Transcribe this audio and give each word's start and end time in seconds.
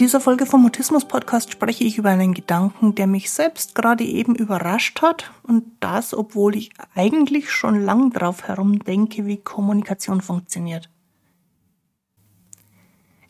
dieser 0.00 0.18
Folge 0.18 0.46
vom 0.46 0.62
Mutismus 0.62 1.04
Podcast 1.04 1.52
spreche 1.52 1.84
ich 1.84 1.98
über 1.98 2.08
einen 2.08 2.32
Gedanken, 2.32 2.94
der 2.94 3.06
mich 3.06 3.30
selbst 3.30 3.74
gerade 3.74 4.02
eben 4.02 4.34
überrascht 4.34 5.02
hat 5.02 5.30
und 5.42 5.64
das, 5.80 6.14
obwohl 6.14 6.56
ich 6.56 6.70
eigentlich 6.94 7.50
schon 7.50 7.84
lang 7.84 8.10
drauf 8.10 8.48
herumdenke, 8.48 9.26
wie 9.26 9.36
Kommunikation 9.36 10.22
funktioniert. 10.22 10.88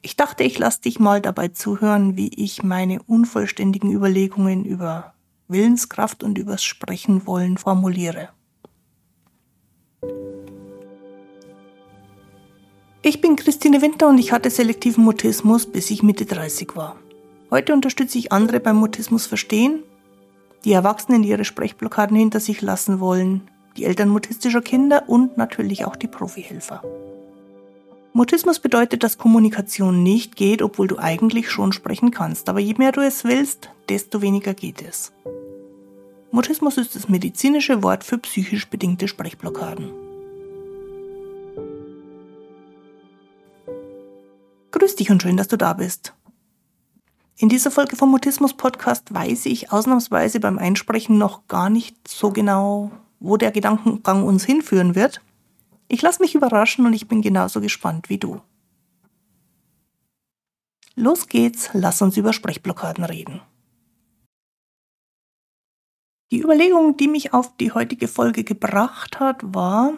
Ich 0.00 0.14
dachte, 0.14 0.44
ich 0.44 0.60
lasse 0.60 0.82
dich 0.82 1.00
mal 1.00 1.20
dabei 1.20 1.48
zuhören, 1.48 2.16
wie 2.16 2.28
ich 2.28 2.62
meine 2.62 3.02
unvollständigen 3.02 3.90
Überlegungen 3.90 4.64
über 4.64 5.14
Willenskraft 5.48 6.22
und 6.22 6.38
übers 6.38 6.62
Sprechen 6.62 7.26
wollen 7.26 7.58
formuliere. 7.58 8.28
Ich 13.02 13.22
bin 13.22 13.36
Christine 13.36 13.80
Winter 13.80 14.08
und 14.08 14.18
ich 14.18 14.30
hatte 14.30 14.50
selektiven 14.50 15.02
Mutismus, 15.02 15.64
bis 15.64 15.90
ich 15.90 16.02
Mitte 16.02 16.26
30 16.26 16.76
war. 16.76 16.96
Heute 17.50 17.72
unterstütze 17.72 18.18
ich 18.18 18.30
andere 18.30 18.60
beim 18.60 18.76
Mutismus 18.76 19.24
verstehen, 19.24 19.82
die 20.66 20.72
Erwachsenen, 20.74 21.22
die 21.22 21.30
ihre 21.30 21.46
Sprechblockaden 21.46 22.14
hinter 22.14 22.40
sich 22.40 22.60
lassen 22.60 23.00
wollen, 23.00 23.48
die 23.78 23.84
Eltern 23.84 24.10
mutistischer 24.10 24.60
Kinder 24.60 25.04
und 25.06 25.38
natürlich 25.38 25.86
auch 25.86 25.96
die 25.96 26.08
Profihelfer. 26.08 26.82
Mutismus 28.12 28.58
bedeutet, 28.58 29.02
dass 29.02 29.16
Kommunikation 29.16 30.02
nicht 30.02 30.36
geht, 30.36 30.60
obwohl 30.60 30.86
du 30.86 30.98
eigentlich 30.98 31.50
schon 31.50 31.72
sprechen 31.72 32.10
kannst. 32.10 32.50
Aber 32.50 32.60
je 32.60 32.74
mehr 32.76 32.92
du 32.92 33.00
es 33.00 33.24
willst, 33.24 33.70
desto 33.88 34.20
weniger 34.20 34.52
geht 34.52 34.82
es. 34.82 35.12
Mutismus 36.32 36.76
ist 36.76 36.94
das 36.96 37.08
medizinische 37.08 37.82
Wort 37.82 38.04
für 38.04 38.18
psychisch 38.18 38.68
bedingte 38.68 39.08
Sprechblockaden. 39.08 40.09
Grüß 44.70 44.96
dich 44.96 45.10
und 45.10 45.22
schön, 45.22 45.36
dass 45.36 45.48
du 45.48 45.56
da 45.56 45.72
bist. 45.72 46.14
In 47.36 47.48
dieser 47.48 47.70
Folge 47.70 47.96
vom 47.96 48.10
Mutismus 48.10 48.54
Podcast 48.54 49.12
weiß 49.12 49.46
ich 49.46 49.72
ausnahmsweise 49.72 50.40
beim 50.40 50.58
Einsprechen 50.58 51.16
noch 51.16 51.48
gar 51.48 51.70
nicht 51.70 52.06
so 52.06 52.30
genau, 52.30 52.90
wo 53.18 53.36
der 53.36 53.50
Gedankengang 53.50 54.24
uns 54.24 54.44
hinführen 54.44 54.94
wird. 54.94 55.20
Ich 55.88 56.02
lasse 56.02 56.22
mich 56.22 56.34
überraschen 56.34 56.86
und 56.86 56.92
ich 56.92 57.08
bin 57.08 57.22
genauso 57.22 57.60
gespannt 57.60 58.10
wie 58.10 58.18
du. 58.18 58.40
Los 60.94 61.28
geht's, 61.28 61.70
lass 61.72 62.02
uns 62.02 62.16
über 62.16 62.32
Sprechblockaden 62.32 63.04
reden. 63.04 63.40
Die 66.30 66.40
Überlegung, 66.40 66.96
die 66.96 67.08
mich 67.08 67.32
auf 67.32 67.56
die 67.56 67.72
heutige 67.72 68.06
Folge 68.06 68.44
gebracht 68.44 69.18
hat, 69.18 69.38
war, 69.42 69.94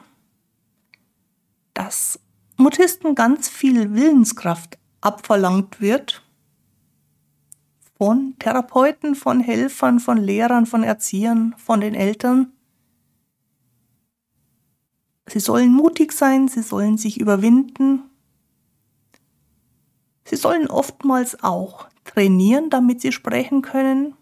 dass 1.74 2.20
Mutisten 2.62 3.16
ganz 3.16 3.48
viel 3.48 3.92
Willenskraft 3.92 4.78
abverlangt 5.00 5.80
wird 5.80 6.22
von 7.96 8.36
Therapeuten, 8.38 9.16
von 9.16 9.40
Helfern, 9.40 9.98
von 9.98 10.16
Lehrern, 10.16 10.66
von 10.66 10.84
Erziehern, 10.84 11.56
von 11.58 11.80
den 11.80 11.94
Eltern. 11.94 12.52
Sie 15.26 15.40
sollen 15.40 15.72
mutig 15.72 16.12
sein, 16.12 16.46
sie 16.46 16.62
sollen 16.62 16.98
sich 16.98 17.20
überwinden. 17.20 18.04
Sie 20.24 20.36
sollen 20.36 20.68
oftmals 20.68 21.42
auch 21.42 21.88
trainieren, 22.04 22.70
damit 22.70 23.00
sie 23.00 23.10
sprechen 23.10 23.62
können. 23.62 24.14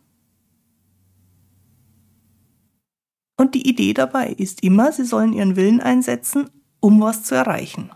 Und 3.36 3.54
die 3.54 3.68
Idee 3.68 3.92
dabei 3.92 4.28
ist 4.32 4.62
immer, 4.62 4.92
sie 4.92 5.04
sollen 5.04 5.34
ihren 5.34 5.56
Willen 5.56 5.80
einsetzen, 5.80 6.48
um 6.80 7.02
was 7.02 7.24
zu 7.24 7.34
erreichen. 7.34 7.90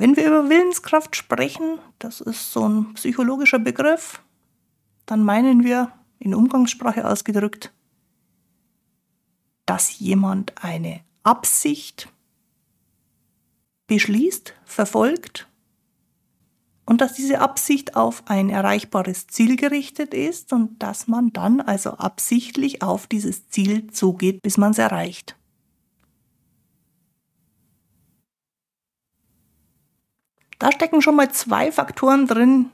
Wenn 0.00 0.16
wir 0.16 0.28
über 0.28 0.48
Willenskraft 0.48 1.14
sprechen, 1.14 1.78
das 1.98 2.22
ist 2.22 2.52
so 2.52 2.66
ein 2.66 2.94
psychologischer 2.94 3.58
Begriff, 3.58 4.22
dann 5.04 5.22
meinen 5.22 5.62
wir 5.62 5.92
in 6.18 6.34
Umgangssprache 6.34 7.06
ausgedrückt, 7.06 7.70
dass 9.66 9.98
jemand 9.98 10.64
eine 10.64 11.02
Absicht 11.22 12.08
beschließt, 13.88 14.54
verfolgt 14.64 15.50
und 16.86 17.02
dass 17.02 17.12
diese 17.12 17.40
Absicht 17.40 17.94
auf 17.94 18.22
ein 18.24 18.48
erreichbares 18.48 19.26
Ziel 19.26 19.56
gerichtet 19.56 20.14
ist 20.14 20.54
und 20.54 20.82
dass 20.82 21.08
man 21.08 21.30
dann 21.34 21.60
also 21.60 21.90
absichtlich 21.90 22.80
auf 22.80 23.06
dieses 23.06 23.50
Ziel 23.50 23.90
zugeht, 23.90 24.40
bis 24.40 24.56
man 24.56 24.70
es 24.70 24.78
erreicht. 24.78 25.36
Da 30.60 30.70
stecken 30.70 31.00
schon 31.00 31.16
mal 31.16 31.32
zwei 31.32 31.72
Faktoren 31.72 32.26
drin, 32.26 32.70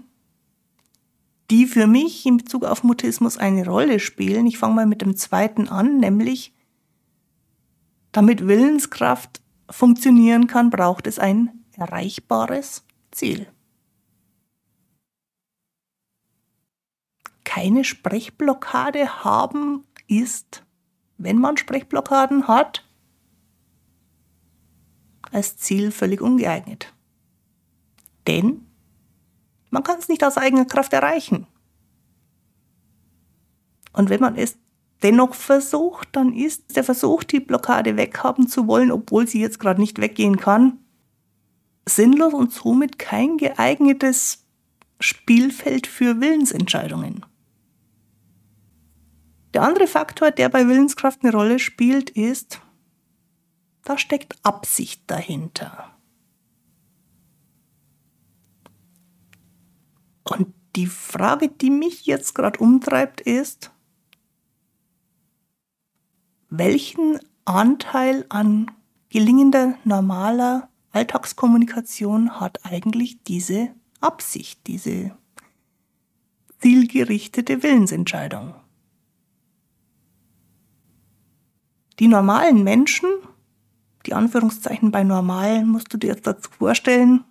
die 1.51 1.67
für 1.67 1.87
mich 1.87 2.27
in 2.27 2.37
Bezug 2.37 2.65
auf 2.65 2.83
Mutismus 2.83 3.39
eine 3.39 3.65
Rolle 3.65 4.01
spielen. 4.01 4.49
Ich 4.49 4.59
fange 4.59 4.75
mal 4.75 4.87
mit 4.87 5.03
dem 5.03 5.17
zweiten 5.17 5.69
an, 5.69 5.99
nämlich 5.99 6.53
damit 8.11 8.49
Willenskraft 8.49 9.41
funktionieren 9.71 10.49
kann, 10.49 10.69
braucht 10.71 11.07
es 11.07 11.21
ein 11.21 11.65
erreichbares 11.77 12.85
Ziel. 13.13 13.47
Keine 17.45 17.85
Sprechblockade 17.85 19.23
haben 19.23 19.85
ist, 20.09 20.65
wenn 21.19 21.39
man 21.39 21.57
Sprechblockaden 21.57 22.49
hat, 22.49 22.85
als 25.31 25.57
Ziel 25.57 25.93
völlig 25.93 26.21
ungeeignet. 26.21 26.96
Denn 28.27 28.67
man 29.71 29.83
kann 29.83 29.99
es 29.99 30.09
nicht 30.09 30.25
aus 30.25 30.37
eigener 30.37 30.65
Kraft 30.65 30.93
erreichen. 30.93 31.47
Und 33.93 34.11
wenn 34.11 34.21
man 34.21 34.37
es 34.37 34.57
dennoch 35.03 35.35
versucht, 35.35 36.09
dann 36.13 36.33
ist 36.33 36.77
der 36.77 36.85
Versuch, 36.85 37.25
die 37.25 37.41
Blockade 37.41 37.97
weghaben 37.97 38.49
zu 38.49 38.67
wollen, 38.67 38.93
obwohl 38.93 39.27
sie 39.27 39.41
jetzt 39.41 39.61
gerade 39.61 39.81
nicht 39.81 40.01
weggehen 40.01 40.37
kann, 40.37 40.79
sinnlos 41.89 42.35
und 42.35 42.53
somit 42.53 42.99
kein 42.99 43.37
geeignetes 43.37 44.45
Spielfeld 45.01 45.87
für 45.87 46.21
Willensentscheidungen. 46.21 47.25
Der 49.55 49.63
andere 49.63 49.87
Faktor, 49.87 50.31
der 50.31 50.49
bei 50.49 50.69
Willenskraft 50.69 51.23
eine 51.23 51.33
Rolle 51.33 51.59
spielt, 51.59 52.11
ist, 52.11 52.61
da 53.85 53.97
steckt 53.97 54.37
Absicht 54.43 55.03
dahinter. 55.07 55.96
Und 60.29 60.53
die 60.75 60.87
Frage, 60.87 61.49
die 61.49 61.71
mich 61.71 62.07
jetzt 62.07 62.35
gerade 62.35 62.59
umtreibt, 62.59 63.21
ist, 63.21 63.71
welchen 66.51 67.19
Anteil 67.45 68.27
an 68.29 68.71
gelingender, 69.09 69.79
normaler 69.85 70.69
Alltagskommunikation 70.91 72.41
hat 72.41 72.65
eigentlich 72.65 73.23
diese 73.23 73.71
Absicht, 74.01 74.67
diese 74.67 75.17
zielgerichtete 76.61 77.63
Willensentscheidung? 77.63 78.55
Die 81.99 82.09
normalen 82.09 82.65
Menschen, 82.65 83.09
die 84.05 84.13
Anführungszeichen 84.13 84.91
bei 84.91 85.03
normal 85.03 85.65
musst 85.65 85.93
du 85.93 85.99
dir 85.99 86.09
jetzt 86.09 86.27
dazu 86.27 86.51
vorstellen, 86.51 87.25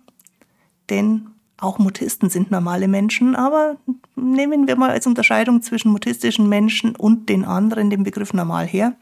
denn 0.88 1.35
auch 1.58 1.78
Mutisten 1.78 2.28
sind 2.28 2.50
normale 2.50 2.86
Menschen, 2.86 3.34
aber 3.34 3.78
nehmen 4.14 4.66
wir 4.66 4.76
mal 4.76 4.90
als 4.90 5.06
Unterscheidung 5.06 5.62
zwischen 5.62 5.90
mutistischen 5.90 6.48
Menschen 6.48 6.94
und 6.94 7.28
den 7.28 7.44
anderen 7.44 7.88
den 7.88 8.02
Begriff 8.02 8.34
normal 8.34 8.66
her. 8.66 8.96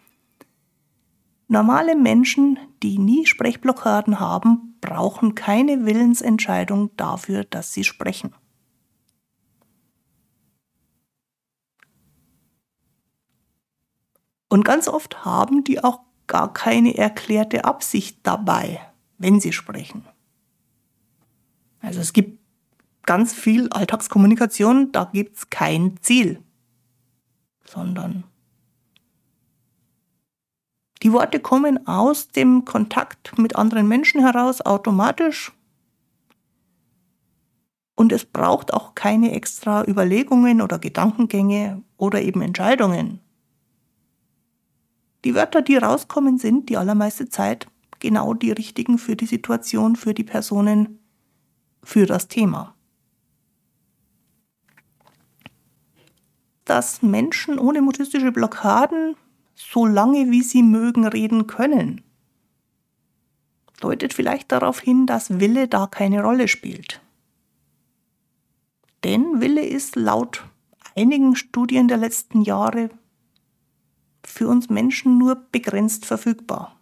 Normale 1.49 1.97
Menschen, 1.97 2.59
die 2.83 2.99
nie 2.99 3.27
Sprechblockaden 3.27 4.21
haben, 4.21 4.77
brauchen 4.81 5.35
keine 5.35 5.85
Willensentscheidung 5.85 6.91
dafür, 6.97 7.45
dass 7.45 7.73
sie 7.73 7.85
sprechen. 7.85 8.35
Und 14.49 14.65
ganz 14.65 14.87
oft 14.87 15.25
haben 15.25 15.65
die 15.65 15.83
auch 15.83 16.01
gar 16.29 16.53
keine 16.53 16.97
erklärte 16.97 17.65
Absicht 17.65 18.21
dabei, 18.23 18.81
wenn 19.19 19.41
sie 19.41 19.53
sprechen. 19.53 20.05
Also 21.81 22.01
es 22.01 22.13
gibt 22.13 22.44
ganz 23.07 23.33
viel 23.33 23.69
Alltagskommunikation, 23.71 24.93
da 24.93 25.11
gibt 25.13 25.37
es 25.37 25.51
kein 25.51 25.97
Ziel, 26.01 26.43
sondern 27.65 28.25
die 31.03 31.13
Worte 31.13 31.39
kommen 31.39 31.87
aus 31.87 32.29
dem 32.29 32.65
Kontakt 32.65 33.37
mit 33.39 33.57
anderen 33.57 33.89
Menschen 33.89 34.21
heraus 34.21 34.63
automatisch 34.63 35.53
und 37.95 38.13
es 38.13 38.25
braucht 38.25 38.73
auch 38.73 38.95
keine 38.95 39.33
extra 39.33 39.87
Überlegungen 39.87 40.61
oder 40.61 40.79
Gedankengänge 40.79 41.83
oder 41.97 42.23
eben 42.23 42.43
Entscheidungen. 42.43 43.21
Die 45.25 45.35
Wörter, 45.35 45.63
die 45.63 45.77
rauskommen, 45.77 46.39
sind 46.39 46.69
die 46.69 46.77
allermeiste 46.77 47.29
Zeit 47.29 47.67
genau 48.01 48.35
die 48.35 48.51
richtigen 48.51 48.99
für 48.99 49.17
die 49.17 49.27
Situation, 49.27 49.97
für 49.97 50.13
die 50.13 50.25
Personen, 50.25 50.99
für 51.83 52.07
das 52.07 52.29
Thema. 52.29 52.74
Dass 56.65 57.03
Menschen 57.03 57.59
ohne 57.59 57.83
mutistische 57.83 58.33
Blockaden 58.33 59.17
so 59.55 59.87
lange 59.87 60.31
wie 60.31 60.43
sie 60.43 60.63
mögen 60.63 61.07
reden 61.07 61.47
können, 61.47 62.03
deutet 63.81 64.15
vielleicht 64.15 64.51
darauf 64.51 64.81
hin, 64.81 65.07
dass 65.07 65.41
Wille 65.41 65.69
da 65.69 65.87
keine 65.87 66.23
Rolle 66.23 66.49
spielt. 66.49 67.01
Denn 69.05 69.41
Wille 69.41 69.65
ist 69.65 69.97
laut 69.97 70.45
einigen 70.97 71.37
Studien 71.37 71.89
der 71.89 71.99
letzten 71.99 72.43
Jahre 72.43 72.91
für 74.25 74.49
uns 74.49 74.71
Menschen 74.71 75.19
nur 75.19 75.37
begrenzt 75.53 76.07
verfügbar. 76.07 76.81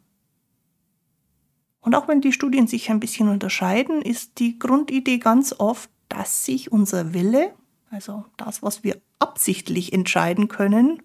Und 1.81 1.97
auch 1.97 2.07
wenn 2.07 2.21
die 2.21 2.33
Studien 2.33 2.69
sich 2.69 2.91
ein 2.91 3.01
bisschen 3.01 3.29
unterscheiden, 3.29 4.03
ist 4.03 4.39
die 4.39 4.59
Grundidee 4.59 5.19
ganz 5.19 5.53
oft, 5.59 5.91
dass 6.09 6.45
sich 6.45 6.71
unser 6.71 7.13
Wille, 7.13 7.53
also 7.93 8.25
das, 8.39 8.63
was 8.63 8.83
wir 8.83 9.01
absichtlich 9.19 9.93
entscheiden 9.93 10.49
können, 10.49 11.03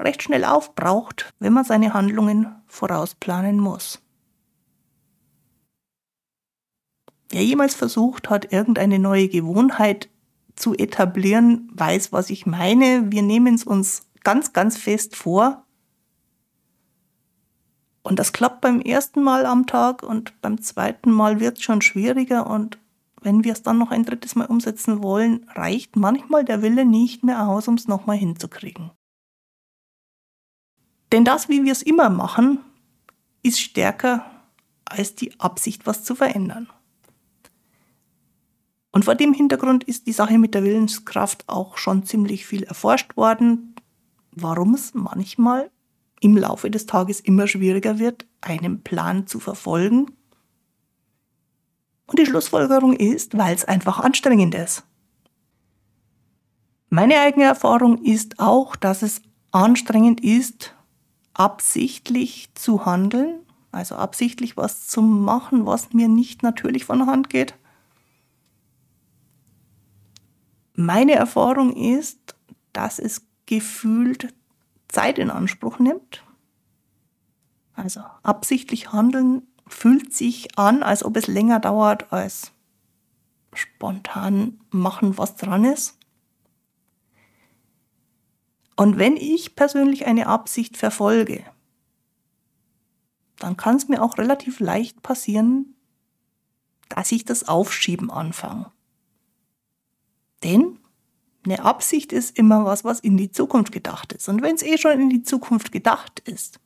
recht 0.00 0.22
schnell 0.22 0.44
aufbraucht, 0.44 1.32
wenn 1.38 1.52
man 1.52 1.64
seine 1.64 1.94
Handlungen 1.94 2.52
vorausplanen 2.66 3.60
muss. 3.60 4.02
Wer 7.30 7.44
jemals 7.44 7.74
versucht 7.74 8.30
hat, 8.30 8.52
irgendeine 8.52 8.98
neue 8.98 9.28
Gewohnheit 9.28 10.08
zu 10.56 10.74
etablieren, 10.74 11.70
weiß, 11.72 12.12
was 12.12 12.30
ich 12.30 12.46
meine. 12.46 13.12
Wir 13.12 13.22
nehmen 13.22 13.54
es 13.54 13.64
uns 13.64 14.02
ganz, 14.24 14.52
ganz 14.52 14.76
fest 14.76 15.14
vor. 15.14 15.64
Und 18.02 18.18
das 18.18 18.32
klappt 18.32 18.60
beim 18.60 18.80
ersten 18.80 19.22
Mal 19.22 19.46
am 19.46 19.66
Tag 19.66 20.02
und 20.02 20.40
beim 20.42 20.60
zweiten 20.60 21.10
Mal 21.10 21.38
wird 21.40 21.58
es 21.58 21.64
schon 21.64 21.80
schwieriger 21.80 22.48
und 22.48 22.78
wenn 23.24 23.42
wir 23.42 23.52
es 23.52 23.62
dann 23.62 23.78
noch 23.78 23.90
ein 23.90 24.04
drittes 24.04 24.34
Mal 24.34 24.46
umsetzen 24.46 25.02
wollen, 25.02 25.48
reicht 25.54 25.96
manchmal 25.96 26.44
der 26.44 26.62
Wille 26.62 26.84
nicht 26.84 27.24
mehr 27.24 27.48
aus, 27.48 27.66
um 27.66 27.74
es 27.74 27.88
nochmal 27.88 28.16
hinzukriegen. 28.16 28.90
Denn 31.10 31.24
das, 31.24 31.48
wie 31.48 31.64
wir 31.64 31.72
es 31.72 31.82
immer 31.82 32.10
machen, 32.10 32.58
ist 33.42 33.60
stärker 33.60 34.30
als 34.84 35.14
die 35.14 35.38
Absicht, 35.40 35.86
was 35.86 36.04
zu 36.04 36.14
verändern. 36.14 36.68
Und 38.92 39.04
vor 39.04 39.14
dem 39.14 39.32
Hintergrund 39.32 39.84
ist 39.84 40.06
die 40.06 40.12
Sache 40.12 40.38
mit 40.38 40.54
der 40.54 40.62
Willenskraft 40.62 41.48
auch 41.48 41.78
schon 41.78 42.04
ziemlich 42.04 42.46
viel 42.46 42.62
erforscht 42.62 43.16
worden, 43.16 43.74
warum 44.30 44.74
es 44.74 44.94
manchmal 44.94 45.70
im 46.20 46.36
Laufe 46.36 46.70
des 46.70 46.86
Tages 46.86 47.20
immer 47.20 47.46
schwieriger 47.46 47.98
wird, 47.98 48.26
einen 48.40 48.82
Plan 48.82 49.26
zu 49.26 49.40
verfolgen. 49.40 50.12
Und 52.06 52.18
die 52.18 52.26
Schlussfolgerung 52.26 52.94
ist, 52.94 53.36
weil 53.36 53.54
es 53.54 53.64
einfach 53.64 54.00
anstrengend 54.00 54.54
ist. 54.54 54.84
Meine 56.90 57.18
eigene 57.20 57.46
Erfahrung 57.46 58.04
ist 58.04 58.38
auch, 58.38 58.76
dass 58.76 59.02
es 59.02 59.22
anstrengend 59.50 60.22
ist, 60.22 60.74
absichtlich 61.32 62.54
zu 62.54 62.86
handeln, 62.86 63.40
also 63.72 63.96
absichtlich 63.96 64.56
was 64.56 64.86
zu 64.86 65.02
machen, 65.02 65.66
was 65.66 65.92
mir 65.92 66.08
nicht 66.08 66.42
natürlich 66.42 66.84
von 66.84 66.98
der 66.98 67.06
Hand 67.08 67.30
geht. 67.30 67.54
Meine 70.74 71.12
Erfahrung 71.12 71.74
ist, 71.74 72.36
dass 72.72 72.98
es 72.98 73.26
gefühlt 73.46 74.34
Zeit 74.88 75.18
in 75.18 75.30
Anspruch 75.30 75.78
nimmt. 75.78 76.22
Also 77.74 78.00
absichtlich 78.22 78.92
handeln 78.92 79.42
fühlt 79.66 80.12
sich 80.12 80.58
an, 80.58 80.82
als 80.82 81.04
ob 81.04 81.16
es 81.16 81.26
länger 81.26 81.60
dauert 81.60 82.12
als 82.12 82.52
spontan 83.54 84.60
machen, 84.70 85.16
was 85.16 85.36
dran 85.36 85.64
ist. 85.64 85.98
Und 88.76 88.98
wenn 88.98 89.16
ich 89.16 89.54
persönlich 89.54 90.06
eine 90.06 90.26
Absicht 90.26 90.76
verfolge, 90.76 91.44
dann 93.38 93.56
kann 93.56 93.76
es 93.76 93.88
mir 93.88 94.02
auch 94.02 94.18
relativ 94.18 94.60
leicht 94.60 95.02
passieren, 95.02 95.74
dass 96.88 97.12
ich 97.12 97.24
das 97.24 97.46
Aufschieben 97.46 98.10
anfange. 98.10 98.70
Denn 100.42 100.78
eine 101.44 101.64
Absicht 101.64 102.12
ist 102.12 102.38
immer 102.38 102.64
was, 102.64 102.84
was 102.84 103.00
in 103.00 103.16
die 103.16 103.30
Zukunft 103.30 103.72
gedacht 103.72 104.12
ist. 104.12 104.28
Und 104.28 104.42
wenn 104.42 104.54
es 104.54 104.62
eh 104.62 104.78
schon 104.78 104.98
in 104.98 105.10
die 105.10 105.22
Zukunft 105.22 105.72
gedacht 105.72 106.20
ist, 106.20 106.60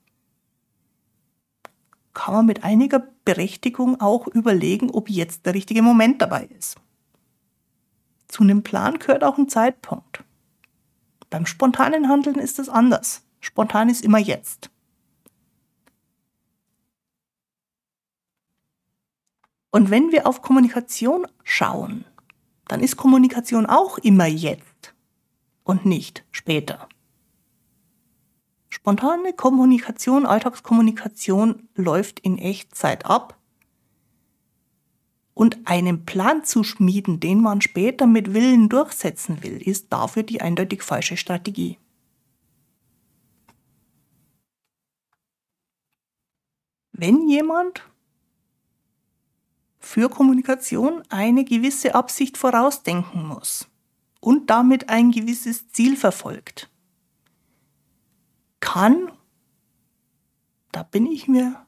kann 2.18 2.34
man 2.34 2.46
mit 2.46 2.64
einiger 2.64 3.06
Berechtigung 3.24 4.00
auch 4.00 4.26
überlegen, 4.26 4.90
ob 4.90 5.08
jetzt 5.08 5.46
der 5.46 5.54
richtige 5.54 5.82
Moment 5.82 6.20
dabei 6.20 6.46
ist. 6.58 6.76
Zu 8.26 8.42
einem 8.42 8.64
Plan 8.64 8.98
gehört 8.98 9.22
auch 9.22 9.38
ein 9.38 9.48
Zeitpunkt. 9.48 10.24
Beim 11.30 11.46
spontanen 11.46 12.08
Handeln 12.08 12.36
ist 12.36 12.58
es 12.58 12.68
anders. 12.68 13.22
Spontan 13.38 13.88
ist 13.88 14.04
immer 14.04 14.18
jetzt. 14.18 14.68
Und 19.70 19.90
wenn 19.92 20.10
wir 20.10 20.26
auf 20.26 20.42
Kommunikation 20.42 21.24
schauen, 21.44 22.04
dann 22.66 22.80
ist 22.80 22.96
Kommunikation 22.96 23.64
auch 23.64 23.96
immer 23.98 24.26
jetzt 24.26 24.92
und 25.62 25.86
nicht 25.86 26.24
später. 26.32 26.88
Spontane 28.68 29.32
Kommunikation, 29.32 30.26
Alltagskommunikation 30.26 31.68
läuft 31.74 32.20
in 32.20 32.38
Echtzeit 32.38 33.06
ab. 33.06 33.38
Und 35.34 35.58
einen 35.64 36.04
Plan 36.04 36.44
zu 36.44 36.64
schmieden, 36.64 37.20
den 37.20 37.40
man 37.40 37.60
später 37.60 38.06
mit 38.06 38.34
Willen 38.34 38.68
durchsetzen 38.68 39.42
will, 39.42 39.62
ist 39.62 39.92
dafür 39.92 40.22
die 40.22 40.40
eindeutig 40.40 40.82
falsche 40.82 41.16
Strategie. 41.16 41.78
Wenn 46.92 47.28
jemand 47.28 47.84
für 49.78 50.10
Kommunikation 50.10 51.02
eine 51.08 51.44
gewisse 51.44 51.94
Absicht 51.94 52.36
vorausdenken 52.36 53.24
muss 53.24 53.68
und 54.20 54.50
damit 54.50 54.88
ein 54.88 55.12
gewisses 55.12 55.68
Ziel 55.68 55.96
verfolgt, 55.96 56.68
kann, 58.60 59.10
da 60.72 60.82
bin 60.82 61.06
ich 61.06 61.28
mir 61.28 61.66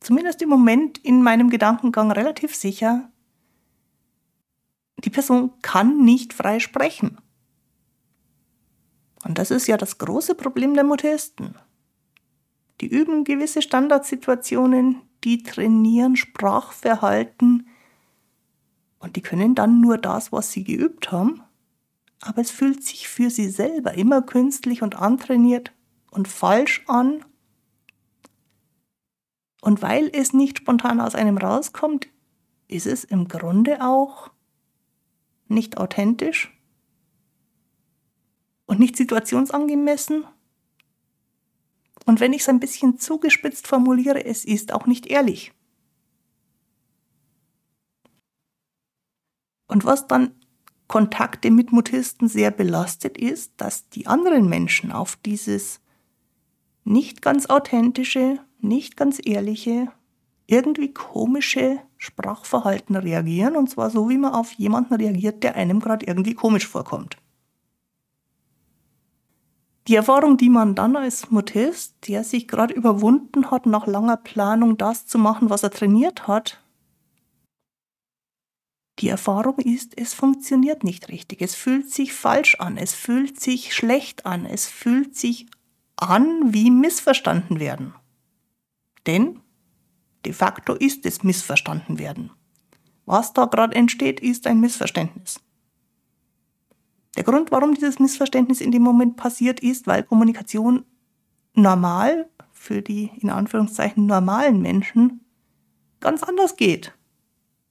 zumindest 0.00 0.42
im 0.42 0.48
Moment 0.48 0.98
in 0.98 1.22
meinem 1.22 1.50
Gedankengang 1.50 2.10
relativ 2.10 2.54
sicher, 2.54 3.10
die 5.04 5.10
Person 5.10 5.52
kann 5.62 6.04
nicht 6.04 6.32
frei 6.32 6.58
sprechen. 6.58 7.18
Und 9.24 9.38
das 9.38 9.50
ist 9.50 9.66
ja 9.66 9.76
das 9.76 9.98
große 9.98 10.34
Problem 10.34 10.74
der 10.74 10.84
Mutisten. 10.84 11.54
Die 12.80 12.88
üben 12.88 13.24
gewisse 13.24 13.60
Standardsituationen, 13.60 15.02
die 15.24 15.42
trainieren 15.42 16.16
Sprachverhalten 16.16 17.68
und 18.98 19.16
die 19.16 19.20
können 19.20 19.54
dann 19.54 19.80
nur 19.80 19.98
das, 19.98 20.32
was 20.32 20.52
sie 20.52 20.64
geübt 20.64 21.12
haben, 21.12 21.42
aber 22.20 22.40
es 22.40 22.50
fühlt 22.50 22.82
sich 22.82 23.08
für 23.08 23.28
sie 23.28 23.50
selber 23.50 23.94
immer 23.94 24.22
künstlich 24.22 24.82
und 24.82 24.96
antrainiert 24.96 25.72
und 26.10 26.28
falsch 26.28 26.84
an. 26.86 27.24
Und 29.62 29.82
weil 29.82 30.10
es 30.12 30.32
nicht 30.32 30.58
spontan 30.58 31.00
aus 31.00 31.14
einem 31.14 31.38
rauskommt, 31.38 32.08
ist 32.68 32.86
es 32.86 33.04
im 33.04 33.28
Grunde 33.28 33.82
auch 33.82 34.30
nicht 35.48 35.78
authentisch 35.78 36.56
und 38.66 38.78
nicht 38.78 38.96
situationsangemessen 38.96 40.24
und 42.06 42.20
wenn 42.20 42.32
ich 42.32 42.42
es 42.42 42.48
ein 42.48 42.60
bisschen 42.60 42.98
zugespitzt 42.98 43.66
formuliere, 43.66 44.24
es 44.24 44.44
ist 44.44 44.72
auch 44.72 44.86
nicht 44.86 45.06
ehrlich. 45.06 45.52
Und 49.68 49.84
was 49.84 50.08
dann 50.08 50.34
Kontakte 50.88 51.52
mit 51.52 51.70
Mutisten 51.70 52.28
sehr 52.28 52.50
belastet 52.50 53.16
ist, 53.16 53.52
dass 53.58 53.88
die 53.90 54.08
anderen 54.08 54.48
Menschen 54.48 54.90
auf 54.90 55.14
dieses 55.16 55.80
nicht 56.84 57.22
ganz 57.22 57.46
authentische, 57.46 58.38
nicht 58.60 58.96
ganz 58.96 59.20
ehrliche, 59.24 59.88
irgendwie 60.46 60.92
komische 60.92 61.78
Sprachverhalten 61.96 62.96
reagieren. 62.96 63.56
Und 63.56 63.70
zwar 63.70 63.90
so, 63.90 64.08
wie 64.08 64.18
man 64.18 64.32
auf 64.32 64.52
jemanden 64.52 64.94
reagiert, 64.94 65.42
der 65.42 65.54
einem 65.54 65.80
gerade 65.80 66.06
irgendwie 66.06 66.34
komisch 66.34 66.66
vorkommt. 66.66 67.16
Die 69.88 69.96
Erfahrung, 69.96 70.36
die 70.36 70.50
man 70.50 70.74
dann 70.74 70.96
als 70.96 71.30
Mutist, 71.30 71.96
der 72.06 72.22
sich 72.22 72.46
gerade 72.46 72.74
überwunden 72.74 73.50
hat, 73.50 73.66
nach 73.66 73.86
langer 73.86 74.16
Planung 74.16 74.76
das 74.76 75.06
zu 75.06 75.18
machen, 75.18 75.50
was 75.50 75.62
er 75.62 75.70
trainiert 75.70 76.28
hat, 76.28 76.62
die 79.00 79.08
Erfahrung 79.08 79.58
ist, 79.58 79.98
es 79.98 80.12
funktioniert 80.12 80.84
nicht 80.84 81.08
richtig. 81.08 81.40
Es 81.40 81.54
fühlt 81.54 81.90
sich 81.90 82.12
falsch 82.12 82.56
an, 82.56 82.76
es 82.76 82.92
fühlt 82.92 83.40
sich 83.40 83.74
schlecht 83.74 84.26
an, 84.26 84.44
es 84.44 84.66
fühlt 84.66 85.16
sich 85.16 85.46
an 86.00 86.52
wie 86.52 86.70
missverstanden 86.70 87.60
werden. 87.60 87.94
Denn 89.06 89.40
de 90.24 90.32
facto 90.32 90.74
ist 90.74 91.06
es 91.06 91.22
missverstanden 91.22 91.98
werden. 91.98 92.30
Was 93.06 93.32
da 93.32 93.46
gerade 93.46 93.74
entsteht, 93.74 94.20
ist 94.20 94.46
ein 94.46 94.60
Missverständnis. 94.60 95.40
Der 97.16 97.24
Grund, 97.24 97.50
warum 97.50 97.74
dieses 97.74 97.98
Missverständnis 97.98 98.60
in 98.60 98.70
dem 98.70 98.82
Moment 98.82 99.16
passiert, 99.16 99.60
ist, 99.60 99.86
weil 99.86 100.04
Kommunikation 100.04 100.84
normal 101.54 102.30
für 102.52 102.82
die 102.82 103.10
in 103.20 103.30
Anführungszeichen 103.30 104.06
normalen 104.06 104.62
Menschen 104.62 105.24
ganz 105.98 106.22
anders 106.22 106.56
geht. 106.56 106.96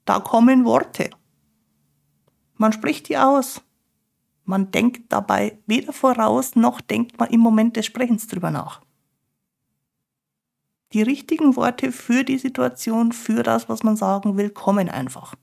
Da 0.04 0.20
kommen 0.20 0.64
Worte. 0.64 1.10
Man 2.56 2.72
spricht 2.72 3.08
die 3.08 3.16
aus. 3.16 3.62
Man 4.44 4.70
denkt 4.70 5.12
dabei 5.12 5.58
weder 5.66 5.92
voraus 5.92 6.56
noch 6.56 6.80
denkt 6.80 7.18
man 7.18 7.30
im 7.30 7.40
Moment 7.40 7.76
des 7.76 7.86
Sprechens 7.86 8.26
drüber 8.26 8.50
nach. 8.50 8.80
Die 10.92 11.02
richtigen 11.02 11.54
Worte 11.54 11.92
für 11.92 12.24
die 12.24 12.38
Situation, 12.38 13.12
für 13.12 13.44
das, 13.44 13.68
was 13.68 13.84
man 13.84 13.96
sagen 13.96 14.36
will, 14.36 14.50
kommen 14.50 14.88
einfach. 14.88 15.36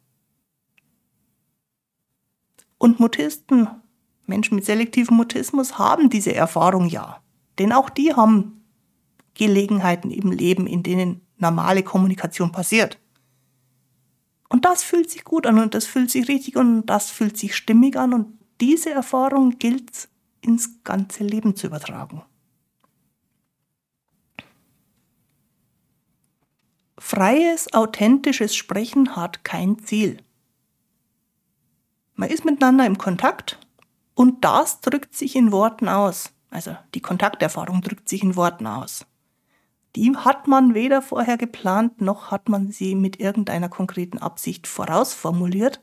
Und 2.77 2.99
Mutisten, 2.99 3.69
Menschen 4.25 4.55
mit 4.55 4.65
selektivem 4.65 5.15
Mutismus, 5.15 5.79
haben 5.79 6.09
diese 6.09 6.35
Erfahrung 6.35 6.87
ja. 6.87 7.21
Denn 7.59 7.71
auch 7.71 7.89
die 7.89 8.13
haben 8.13 8.65
Gelegenheiten 9.33 10.11
im 10.11 10.31
Leben, 10.31 10.67
in 10.67 10.83
denen 10.83 11.21
normale 11.37 11.83
Kommunikation 11.83 12.51
passiert. 12.51 12.99
Und 14.49 14.65
das 14.65 14.83
fühlt 14.83 15.09
sich 15.09 15.23
gut 15.23 15.45
an 15.45 15.59
und 15.59 15.73
das 15.73 15.85
fühlt 15.85 16.11
sich 16.11 16.27
richtig 16.27 16.55
und 16.55 16.85
das 16.85 17.09
fühlt 17.09 17.37
sich 17.37 17.55
stimmig 17.55 17.97
an 17.97 18.13
und 18.13 18.37
diese 18.61 18.91
Erfahrung 18.91 19.59
gilt 19.59 20.09
ins 20.41 20.83
ganze 20.83 21.23
Leben 21.23 21.55
zu 21.55 21.67
übertragen. 21.67 22.23
Freies, 26.97 27.73
authentisches 27.73 28.55
Sprechen 28.55 29.15
hat 29.15 29.43
kein 29.43 29.79
Ziel. 29.79 30.23
Man 32.15 32.29
ist 32.29 32.43
miteinander 32.45 32.85
im 32.85 32.97
Kontakt 32.97 33.59
und 34.15 34.43
das 34.43 34.81
drückt 34.81 35.15
sich 35.15 35.35
in 35.35 35.51
Worten 35.51 35.87
aus. 35.87 36.33
Also 36.49 36.75
die 36.95 37.01
Kontakterfahrung 37.01 37.81
drückt 37.81 38.09
sich 38.09 38.23
in 38.23 38.35
Worten 38.35 38.65
aus. 38.65 39.05
Die 39.95 40.15
hat 40.15 40.47
man 40.47 40.73
weder 40.73 41.01
vorher 41.01 41.37
geplant, 41.37 42.01
noch 42.01 42.31
hat 42.31 42.49
man 42.49 42.71
sie 42.71 42.95
mit 42.95 43.19
irgendeiner 43.19 43.69
konkreten 43.69 44.17
Absicht 44.17 44.67
vorausformuliert. 44.67 45.81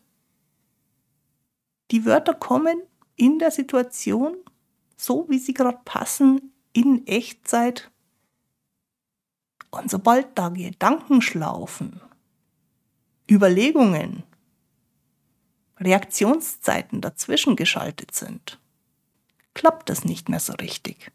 Die 1.90 2.04
Wörter 2.04 2.34
kommen 2.34 2.82
in 3.16 3.38
der 3.38 3.50
Situation, 3.50 4.36
so 4.96 5.28
wie 5.28 5.38
sie 5.38 5.54
gerade 5.54 5.80
passen, 5.84 6.52
in 6.72 7.06
Echtzeit 7.06 7.90
und 9.70 9.90
sobald 9.90 10.38
da 10.38 10.48
Gedankenschlaufen, 10.50 12.00
Überlegungen, 13.30 14.22
Reaktionszeiten 15.78 17.00
dazwischen 17.00 17.56
geschaltet 17.56 18.14
sind, 18.14 18.60
klappt 19.54 19.88
das 19.88 20.04
nicht 20.04 20.28
mehr 20.28 20.40
so 20.40 20.52
richtig. 20.54 21.10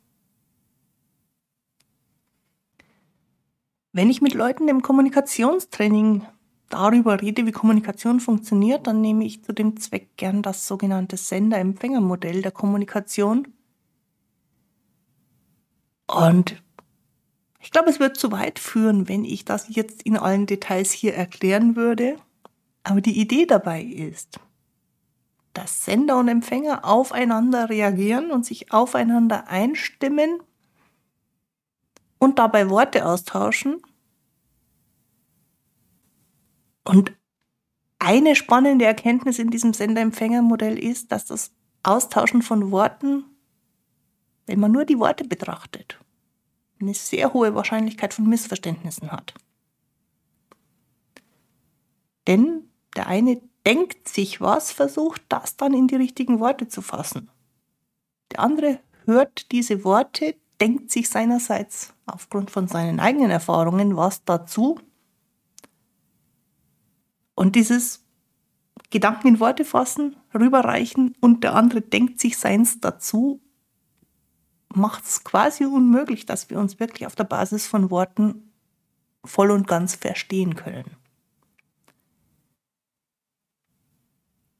Wenn 3.91 4.09
ich 4.09 4.21
mit 4.21 4.33
Leuten 4.33 4.67
im 4.67 4.81
Kommunikationstraining 4.81 6.25
darüber 6.69 7.21
rede, 7.21 7.45
wie 7.45 7.51
Kommunikation 7.51 8.19
funktioniert, 8.19 8.87
dann 8.87 9.01
nehme 9.01 9.25
ich 9.25 9.43
zu 9.43 9.53
dem 9.53 9.77
Zweck 9.77 10.15
gern 10.17 10.41
das 10.41 10.67
sogenannte 10.67 11.17
Sender-Empfänger-Modell 11.17 12.41
der 12.41 12.51
Kommunikation. 12.51 13.53
Und 16.07 16.61
ich 17.59 17.71
glaube, 17.71 17.89
es 17.89 17.99
wird 17.99 18.17
zu 18.17 18.31
weit 18.31 18.57
führen, 18.57 19.09
wenn 19.09 19.25
ich 19.25 19.45
das 19.45 19.67
jetzt 19.69 20.03
in 20.03 20.17
allen 20.17 20.45
Details 20.45 20.91
hier 20.91 21.13
erklären 21.13 21.75
würde. 21.75 22.17
Aber 22.83 23.01
die 23.01 23.19
Idee 23.19 23.45
dabei 23.45 23.83
ist, 23.83 24.39
dass 25.53 25.83
Sender 25.83 26.17
und 26.17 26.29
Empfänger 26.29 26.85
aufeinander 26.85 27.69
reagieren 27.69 28.31
und 28.31 28.45
sich 28.45 28.71
aufeinander 28.71 29.47
einstimmen 29.47 30.41
und 32.17 32.39
dabei 32.39 32.69
Worte 32.69 33.05
austauschen. 33.05 33.81
Und 36.89 37.13
eine 37.99 38.35
spannende 38.35 38.85
Erkenntnis 38.85 39.37
in 39.37 39.51
diesem 39.51 39.73
Sender-Empfänger-Modell 39.73 40.79
ist, 40.79 41.11
dass 41.11 41.25
das 41.25 41.51
Austauschen 41.83 42.41
von 42.41 42.71
Worten, 42.71 43.25
wenn 44.47 44.59
man 44.59 44.71
nur 44.71 44.85
die 44.85 44.97
Worte 44.97 45.23
betrachtet, 45.23 45.99
eine 46.81 46.95
sehr 46.95 47.31
hohe 47.33 47.53
Wahrscheinlichkeit 47.53 48.15
von 48.15 48.27
Missverständnissen 48.27 49.11
hat. 49.11 49.35
Denn 52.25 52.71
der 52.95 53.05
eine 53.05 53.39
denkt 53.67 54.07
sich 54.07 54.41
was, 54.41 54.71
versucht 54.71 55.21
das 55.29 55.57
dann 55.57 55.75
in 55.75 55.87
die 55.87 55.95
richtigen 55.95 56.39
Worte 56.39 56.69
zu 56.69 56.81
fassen. 56.81 57.29
Der 58.31 58.39
andere 58.39 58.79
hört 59.05 59.51
diese 59.51 59.83
Worte, 59.83 60.35
denkt 60.59 60.89
sich 60.89 61.07
seinerseits 61.07 61.93
aufgrund 62.07 62.49
von 62.49 62.67
seinen 62.67 62.99
eigenen 62.99 63.29
Erfahrungen 63.29 63.95
was 63.95 64.23
dazu. 64.25 64.79
Und 67.39 67.55
dieses 67.55 68.03
Gedanken 68.89 69.29
in 69.29 69.39
Worte 69.39 69.63
fassen, 69.63 70.17
rüberreichen 70.33 71.15
und 71.21 71.45
der 71.45 71.55
andere 71.55 71.79
denkt 71.79 72.19
sich 72.19 72.37
seins 72.37 72.81
dazu 72.81 73.39
macht 74.75 75.05
es 75.05 75.23
quasi 75.23 75.63
unmöglich, 75.63 76.25
dass 76.25 76.49
wir 76.49 76.59
uns 76.59 76.81
wirklich 76.81 77.07
auf 77.07 77.15
der 77.15 77.23
Basis 77.23 77.65
von 77.65 77.89
Worten 77.91 78.51
voll 79.23 79.51
und 79.51 79.67
ganz 79.67 79.95
verstehen 79.95 80.57
können. 80.57 80.97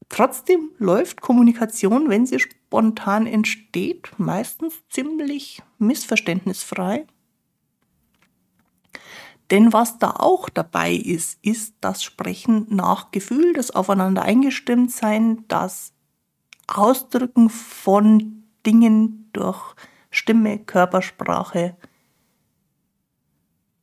Trotzdem 0.08 0.72
läuft 0.78 1.20
Kommunikation, 1.20 2.10
wenn 2.10 2.26
sie 2.26 2.40
spontan 2.40 3.28
entsteht, 3.28 4.18
meistens 4.18 4.74
ziemlich 4.88 5.62
missverständnisfrei. 5.80 7.08
Denn 9.52 9.74
was 9.74 9.98
da 9.98 10.12
auch 10.12 10.48
dabei 10.50 10.94
ist, 10.94 11.40
ist 11.44 11.74
das 11.82 12.04
Sprechen 12.04 12.68
nach 12.70 13.12
Gefühl, 13.12 13.54
das 13.54 13.72
Aufeinander 13.72 14.22
eingestimmt 14.22 14.92
sein, 14.92 15.46
das 15.48 15.94
Ausdrücken 16.68 17.50
von 17.50 18.44
Dingen 18.66 19.30
durch 19.34 19.76
Stimme, 20.12 20.60
Körpersprache. 20.60 21.76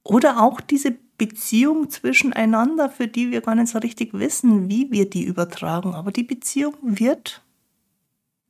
Oder 0.05 0.41
auch 0.41 0.61
diese 0.61 0.97
Beziehung 1.19 1.91
zwischeneinander, 1.91 2.89
für 2.89 3.09
die 3.09 3.33
wir 3.33 3.41
gar 3.41 3.57
nicht 3.57 3.69
so 3.69 3.79
richtig 3.79 4.13
wissen, 4.13 4.69
wie 4.69 4.91
wir 4.93 5.11
die 5.11 5.25
übertragen. 5.25 5.95
Aber 5.95 6.13
die 6.13 6.23
Beziehung 6.23 6.75
wird, 6.83 7.43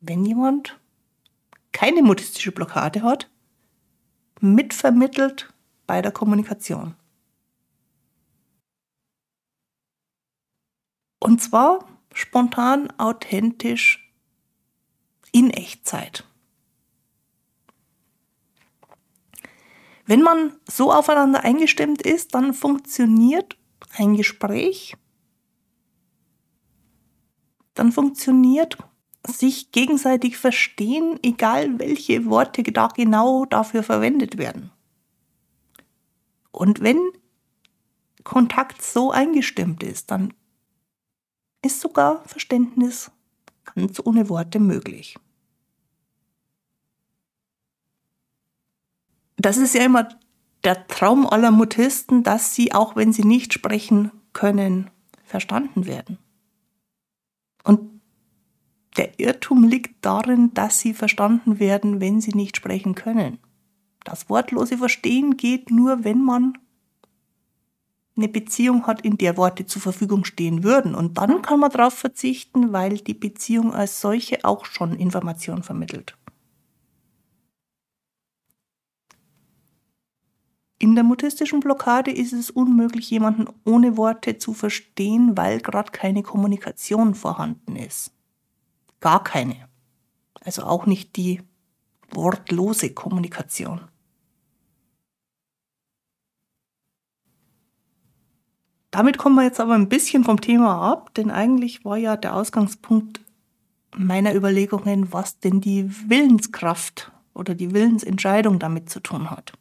wenn 0.00 0.24
jemand 0.24 0.78
keine 1.72 2.02
mutistische 2.02 2.52
Blockade 2.52 3.02
hat, 3.02 3.30
mitvermittelt 4.40 5.52
bei 5.86 6.02
der 6.02 6.12
Kommunikation. 6.12 6.94
Und 11.26 11.42
zwar 11.42 11.84
spontan, 12.14 12.88
authentisch, 12.98 14.14
in 15.32 15.50
Echtzeit. 15.50 16.24
Wenn 20.04 20.22
man 20.22 20.52
so 20.70 20.92
aufeinander 20.92 21.42
eingestimmt 21.42 22.00
ist, 22.00 22.36
dann 22.36 22.54
funktioniert 22.54 23.56
ein 23.96 24.14
Gespräch, 24.14 24.96
dann 27.74 27.90
funktioniert 27.90 28.78
sich 29.26 29.72
gegenseitig 29.72 30.36
verstehen, 30.36 31.18
egal 31.24 31.80
welche 31.80 32.26
Worte 32.26 32.62
da 32.62 32.86
genau 32.86 33.46
dafür 33.46 33.82
verwendet 33.82 34.38
werden. 34.38 34.70
Und 36.52 36.82
wenn 36.82 37.00
Kontakt 38.22 38.80
so 38.80 39.10
eingestimmt 39.10 39.82
ist, 39.82 40.12
dann 40.12 40.32
ist 41.66 41.80
sogar 41.80 42.24
Verständnis 42.24 43.10
ganz 43.74 44.00
ohne 44.02 44.28
Worte 44.28 44.58
möglich. 44.58 45.18
das 49.46 49.58
ist 49.58 49.74
ja 49.74 49.84
immer 49.84 50.08
der 50.64 50.88
Traum 50.88 51.24
aller 51.24 51.52
Mutisten, 51.52 52.24
dass 52.24 52.54
sie, 52.54 52.72
auch 52.72 52.96
wenn 52.96 53.12
sie 53.12 53.22
nicht 53.22 53.52
sprechen 53.52 54.10
können, 54.32 54.90
verstanden 55.24 55.86
werden. 55.86 56.18
Und 57.62 58.00
der 58.96 59.20
Irrtum 59.20 59.62
liegt 59.62 60.04
darin, 60.04 60.52
dass 60.54 60.80
sie 60.80 60.94
verstanden 60.94 61.60
werden, 61.60 62.00
wenn 62.00 62.20
sie 62.20 62.32
nicht 62.32 62.56
sprechen 62.56 62.96
können. 62.96 63.38
Das 64.02 64.28
wortlose 64.28 64.78
Verstehen 64.78 65.36
geht 65.36 65.70
nur, 65.70 66.02
wenn 66.02 66.22
man 66.22 66.58
eine 68.16 68.28
Beziehung 68.28 68.86
hat, 68.86 69.02
in 69.02 69.18
der 69.18 69.36
Worte 69.36 69.66
zur 69.66 69.82
Verfügung 69.82 70.24
stehen 70.24 70.64
würden. 70.64 70.94
Und 70.94 71.18
dann 71.18 71.42
kann 71.42 71.60
man 71.60 71.70
darauf 71.70 71.94
verzichten, 71.94 72.72
weil 72.72 72.98
die 72.98 73.14
Beziehung 73.14 73.74
als 73.74 74.00
solche 74.00 74.44
auch 74.44 74.64
schon 74.64 74.94
Information 74.96 75.62
vermittelt. 75.62 76.16
In 80.78 80.94
der 80.94 81.04
mutistischen 81.04 81.60
Blockade 81.60 82.10
ist 82.10 82.34
es 82.34 82.50
unmöglich, 82.50 83.10
jemanden 83.10 83.46
ohne 83.64 83.96
Worte 83.96 84.36
zu 84.36 84.52
verstehen, 84.52 85.36
weil 85.36 85.60
gerade 85.60 85.90
keine 85.90 86.22
Kommunikation 86.22 87.14
vorhanden 87.14 87.76
ist. 87.76 88.12
Gar 89.00 89.24
keine. 89.24 89.68
Also 90.40 90.64
auch 90.64 90.84
nicht 90.86 91.16
die 91.16 91.40
wortlose 92.10 92.92
Kommunikation. 92.92 93.80
Damit 98.96 99.18
kommen 99.18 99.34
wir 99.34 99.42
jetzt 99.42 99.60
aber 99.60 99.74
ein 99.74 99.90
bisschen 99.90 100.24
vom 100.24 100.40
Thema 100.40 100.80
ab, 100.80 101.12
denn 101.16 101.30
eigentlich 101.30 101.84
war 101.84 101.98
ja 101.98 102.16
der 102.16 102.34
Ausgangspunkt 102.34 103.20
meiner 103.94 104.34
Überlegungen, 104.34 105.12
was 105.12 105.38
denn 105.38 105.60
die 105.60 105.90
Willenskraft 106.08 107.12
oder 107.34 107.54
die 107.54 107.74
Willensentscheidung 107.74 108.58
damit 108.58 108.88
zu 108.88 109.00
tun 109.00 109.30
hat. 109.30 109.52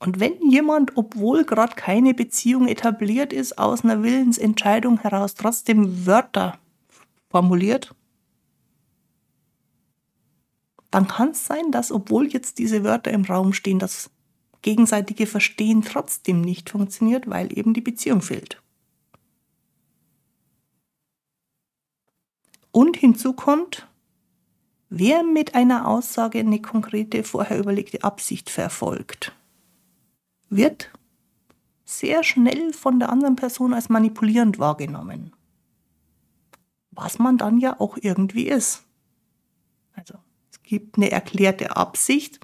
Und 0.00 0.18
wenn 0.18 0.50
jemand, 0.50 0.96
obwohl 0.96 1.44
gerade 1.44 1.76
keine 1.76 2.14
Beziehung 2.14 2.66
etabliert 2.66 3.32
ist, 3.32 3.56
aus 3.56 3.84
einer 3.84 4.02
Willensentscheidung 4.02 4.98
heraus 4.98 5.36
trotzdem 5.36 6.04
Wörter 6.04 6.58
formuliert, 7.30 7.94
dann 10.90 11.06
kann 11.06 11.28
es 11.28 11.46
sein, 11.46 11.70
dass 11.70 11.92
obwohl 11.92 12.26
jetzt 12.26 12.58
diese 12.58 12.82
Wörter 12.82 13.12
im 13.12 13.22
Raum 13.22 13.52
stehen, 13.52 13.78
das 13.78 14.10
gegenseitige 14.62 15.26
Verstehen 15.26 15.82
trotzdem 15.82 16.40
nicht 16.40 16.70
funktioniert, 16.70 17.28
weil 17.28 17.56
eben 17.56 17.74
die 17.74 17.80
Beziehung 17.80 18.22
fehlt. 18.22 18.60
Und 22.72 22.96
hinzu 22.96 23.32
kommt, 23.32 23.88
wer 24.88 25.22
mit 25.22 25.54
einer 25.54 25.88
Aussage 25.88 26.38
eine 26.38 26.62
konkrete, 26.62 27.24
vorher 27.24 27.58
überlegte 27.58 28.04
Absicht 28.04 28.50
verfolgt, 28.50 29.32
wird 30.48 30.90
sehr 31.84 32.22
schnell 32.22 32.72
von 32.72 33.00
der 33.00 33.10
anderen 33.10 33.36
Person 33.36 33.74
als 33.74 33.88
manipulierend 33.88 34.58
wahrgenommen. 34.58 35.32
Was 36.92 37.18
man 37.18 37.38
dann 37.38 37.58
ja 37.58 37.78
auch 37.80 37.96
irgendwie 38.00 38.46
ist. 38.46 38.84
Also 39.94 40.14
es 40.50 40.62
gibt 40.62 40.96
eine 40.96 41.10
erklärte 41.10 41.76
Absicht 41.76 42.40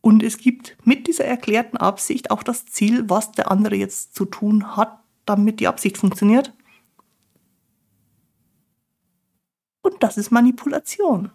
und 0.00 0.22
es 0.22 0.38
gibt 0.38 0.76
mit 0.84 1.06
dieser 1.06 1.24
erklärten 1.24 1.76
Absicht 1.76 2.30
auch 2.30 2.42
das 2.42 2.66
Ziel, 2.66 3.08
was 3.08 3.32
der 3.32 3.50
andere 3.50 3.76
jetzt 3.76 4.14
zu 4.14 4.24
tun 4.24 4.76
hat, 4.76 4.98
damit 5.26 5.60
die 5.60 5.68
Absicht 5.68 5.98
funktioniert. 5.98 6.54
Und 9.82 10.02
das 10.02 10.16
ist 10.16 10.30
Manipulation. 10.30 11.30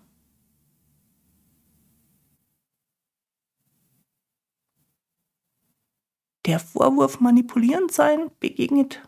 Der 6.45 6.59
Vorwurf 6.59 7.19
manipulierend 7.19 7.91
sein 7.91 8.29
begegnet 8.39 9.01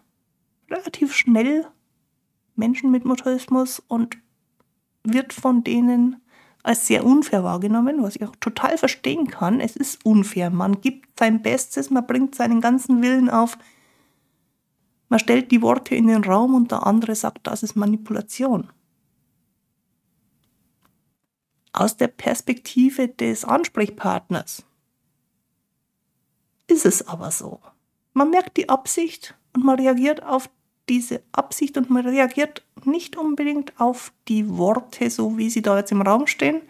relativ 0.70 1.14
schnell 1.16 1.68
Menschen 2.56 2.90
mit 2.90 3.06
Mutismus 3.06 3.80
und 3.80 4.18
wird 5.04 5.34
von 5.34 5.64
denen 5.64 6.22
als 6.68 6.86
sehr 6.86 7.06
unfair 7.06 7.46
wahrgenommen, 7.46 8.04
was 8.04 8.18
ich 8.18 8.26
auch 8.26 8.36
total 8.36 8.78
verstehen 8.78 9.28
kann. 9.28 9.62
Es 9.62 9.78
ist 9.78 10.06
unfair. 10.06 10.50
Man 10.50 10.82
gibt 10.82 11.18
sein 11.18 11.42
Bestes, 11.42 11.90
man 11.90 12.06
bringt 12.06 12.36
seinen 12.36 12.60
ganzen 12.60 13.02
Willen 13.02 13.30
auf, 13.30 13.58
man 15.08 15.20
stellt 15.20 15.52
die 15.52 15.62
Worte 15.62 15.96
in 15.96 16.08
den 16.08 16.26
Raum 16.26 16.54
und 16.54 16.72
der 16.72 16.86
andere 16.86 17.16
sagt, 17.16 17.48
das 17.48 17.64
ist 17.64 17.78
Manipulation. 17.78 18.70
Aus 21.72 21.96
der 21.96 22.10
Perspektive 22.10 23.08
des 23.08 23.46
Ansprechpartners 23.46 24.66
ist 26.68 26.86
es 26.86 27.08
aber 27.08 27.32
so. 27.32 27.62
Man 28.12 28.30
merkt 28.30 28.58
die 28.58 28.68
Absicht 28.68 29.38
und 29.54 29.64
man 29.64 29.80
reagiert 29.80 30.22
auf 30.22 30.50
diese 30.90 31.22
Absicht 31.32 31.78
und 31.78 31.90
man 31.90 32.06
reagiert 32.06 32.64
nicht 32.86 33.18
unbedingt 33.18 33.80
auf 33.80 34.14
die 34.28 34.50
Worte, 34.58 35.10
so 35.10 35.38
wie 35.38 35.50
sie 35.50 35.62
da 35.62 35.78
jetzt 35.78 35.92
im 35.92 36.02
Raum 36.02 36.28
stehen. 36.28 36.62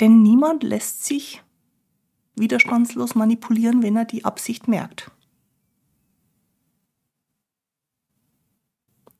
Denn 0.00 0.22
niemand 0.22 0.62
lässt 0.62 1.04
sich 1.04 1.42
widerstandslos 2.36 3.14
manipulieren, 3.14 3.82
wenn 3.82 3.96
er 3.96 4.04
die 4.04 4.24
Absicht 4.24 4.68
merkt. 4.68 5.10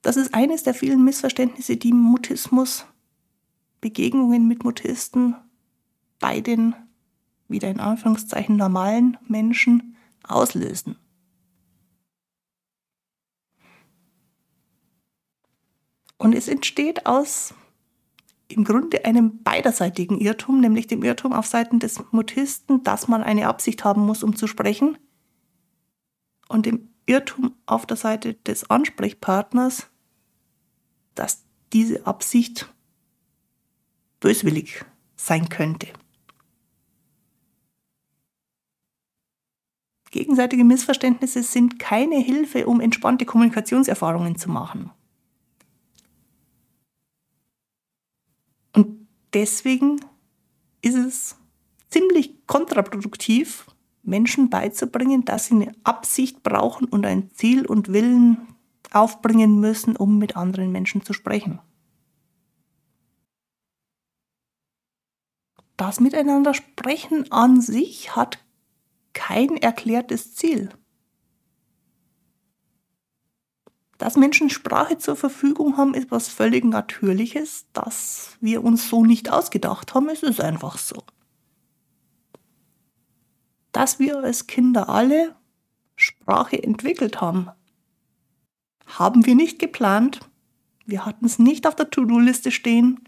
Das 0.02 0.16
ist 0.16 0.32
eines 0.32 0.62
der 0.62 0.74
vielen 0.74 1.04
Missverständnisse, 1.04 1.76
die 1.76 1.92
Mutismus, 1.92 2.86
Begegnungen 3.80 4.46
mit 4.46 4.64
Mutisten 4.64 5.34
bei 6.20 6.40
den, 6.40 6.74
wieder 7.48 7.68
in 7.68 7.80
Anführungszeichen, 7.80 8.56
normalen 8.56 9.16
Menschen 9.26 9.96
auslösen. 10.30 10.96
Und 16.18 16.34
es 16.34 16.48
entsteht 16.48 17.06
aus 17.06 17.54
im 18.48 18.64
Grunde 18.64 19.04
einem 19.04 19.42
beiderseitigen 19.42 20.18
Irrtum, 20.18 20.60
nämlich 20.60 20.86
dem 20.86 21.02
Irrtum 21.02 21.32
auf 21.32 21.46
Seiten 21.46 21.78
des 21.78 22.00
Mutisten, 22.10 22.82
dass 22.82 23.06
man 23.06 23.22
eine 23.22 23.46
Absicht 23.46 23.84
haben 23.84 24.04
muss, 24.04 24.22
um 24.22 24.34
zu 24.34 24.46
sprechen, 24.46 24.98
und 26.48 26.64
dem 26.64 26.88
Irrtum 27.06 27.54
auf 27.66 27.86
der 27.86 27.96
Seite 27.98 28.34
des 28.34 28.68
Ansprechpartners, 28.70 29.88
dass 31.14 31.44
diese 31.72 32.06
Absicht 32.06 32.72
böswillig 34.20 34.84
sein 35.16 35.48
könnte. 35.48 35.88
Gegenseitige 40.10 40.64
Missverständnisse 40.64 41.42
sind 41.42 41.78
keine 41.78 42.18
Hilfe, 42.18 42.66
um 42.66 42.80
entspannte 42.80 43.26
Kommunikationserfahrungen 43.26 44.36
zu 44.36 44.50
machen. 44.50 44.90
Und 48.72 49.06
deswegen 49.32 50.00
ist 50.80 50.96
es 50.96 51.36
ziemlich 51.90 52.46
kontraproduktiv, 52.46 53.66
Menschen 54.02 54.48
beizubringen, 54.48 55.24
dass 55.24 55.46
sie 55.46 55.54
eine 55.54 55.74
Absicht 55.84 56.42
brauchen 56.42 56.86
und 56.86 57.04
ein 57.04 57.30
Ziel 57.32 57.66
und 57.66 57.92
Willen 57.92 58.38
aufbringen 58.90 59.60
müssen, 59.60 59.96
um 59.96 60.18
mit 60.18 60.36
anderen 60.36 60.72
Menschen 60.72 61.02
zu 61.02 61.12
sprechen. 61.12 61.60
Das 65.76 66.00
Miteinander 66.00 66.54
sprechen 66.54 67.30
an 67.30 67.60
sich 67.60 68.16
hat 68.16 68.44
kein 69.18 69.56
erklärtes 69.56 70.36
Ziel. 70.36 70.68
Dass 73.98 74.16
Menschen 74.16 74.48
Sprache 74.48 74.96
zur 74.96 75.16
Verfügung 75.16 75.76
haben, 75.76 75.92
ist 75.92 76.12
was 76.12 76.28
völlig 76.28 76.64
Natürliches, 76.64 77.66
das 77.72 78.38
wir 78.40 78.62
uns 78.62 78.88
so 78.88 79.04
nicht 79.04 79.28
ausgedacht 79.28 79.92
haben. 79.92 80.08
Es 80.08 80.22
ist 80.22 80.40
einfach 80.40 80.78
so. 80.78 81.02
Dass 83.72 83.98
wir 83.98 84.18
als 84.18 84.46
Kinder 84.46 84.88
alle 84.88 85.34
Sprache 85.96 86.62
entwickelt 86.62 87.20
haben, 87.20 87.50
haben 88.86 89.26
wir 89.26 89.34
nicht 89.34 89.58
geplant. 89.58 90.20
Wir 90.86 91.04
hatten 91.04 91.26
es 91.26 91.40
nicht 91.40 91.66
auf 91.66 91.74
der 91.74 91.90
To-Do-Liste 91.90 92.52
stehen. 92.52 93.00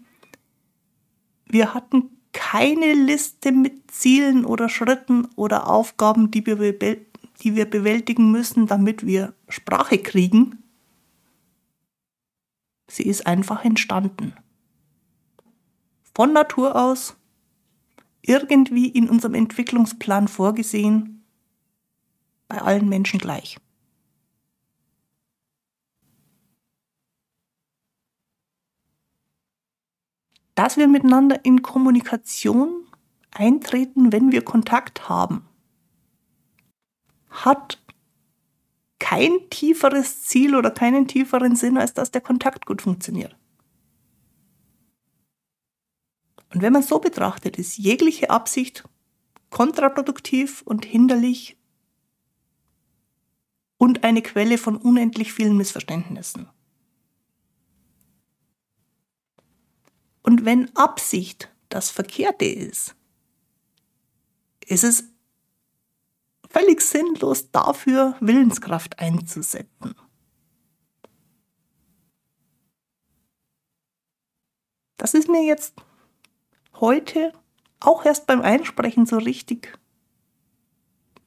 Wir 1.45 1.73
hatten 1.73 2.20
keine 2.33 2.93
Liste 2.93 3.51
mit 3.51 3.91
Zielen 3.91 4.45
oder 4.45 4.69
Schritten 4.69 5.27
oder 5.35 5.67
Aufgaben, 5.67 6.31
die 6.31 6.45
wir, 6.45 6.57
die 7.41 7.55
wir 7.55 7.65
bewältigen 7.65 8.31
müssen, 8.31 8.67
damit 8.67 9.05
wir 9.05 9.33
Sprache 9.49 9.97
kriegen. 9.97 10.63
Sie 12.87 13.03
ist 13.03 13.25
einfach 13.27 13.63
entstanden. 13.63 14.33
Von 16.13 16.33
Natur 16.33 16.75
aus, 16.75 17.15
irgendwie 18.21 18.89
in 18.89 19.09
unserem 19.09 19.33
Entwicklungsplan 19.33 20.27
vorgesehen, 20.27 21.23
bei 22.47 22.61
allen 22.61 22.89
Menschen 22.89 23.19
gleich. 23.19 23.57
Dass 30.61 30.77
wir 30.77 30.87
miteinander 30.87 31.43
in 31.43 31.63
Kommunikation 31.63 32.85
eintreten, 33.31 34.11
wenn 34.11 34.31
wir 34.31 34.43
Kontakt 34.43 35.09
haben, 35.09 35.47
hat 37.31 37.81
kein 38.99 39.49
tieferes 39.49 40.21
Ziel 40.21 40.55
oder 40.55 40.69
keinen 40.69 41.07
tieferen 41.07 41.55
Sinn, 41.55 41.79
als 41.79 41.95
dass 41.95 42.11
der 42.11 42.21
Kontakt 42.21 42.67
gut 42.67 42.83
funktioniert. 42.83 43.35
Und 46.53 46.61
wenn 46.61 46.73
man 46.73 46.83
so 46.83 46.99
betrachtet, 46.99 47.57
ist 47.57 47.77
jegliche 47.77 48.29
Absicht 48.29 48.87
kontraproduktiv 49.49 50.61
und 50.61 50.85
hinderlich 50.85 51.57
und 53.79 54.03
eine 54.03 54.21
Quelle 54.21 54.59
von 54.59 54.77
unendlich 54.77 55.33
vielen 55.33 55.57
Missverständnissen. 55.57 56.49
Wenn 60.43 60.75
Absicht 60.75 61.51
das 61.69 61.91
Verkehrte 61.91 62.45
ist, 62.45 62.95
ist 64.65 64.83
es 64.83 65.03
völlig 66.49 66.81
sinnlos 66.81 67.51
dafür, 67.51 68.15
Willenskraft 68.21 68.97
einzusetzen. 68.97 69.93
Das 74.97 75.13
ist 75.13 75.29
mir 75.29 75.43
jetzt 75.43 75.75
heute 76.79 77.33
auch 77.79 78.03
erst 78.03 78.25
beim 78.25 78.41
Einsprechen 78.41 79.05
so 79.05 79.19
richtig 79.19 79.77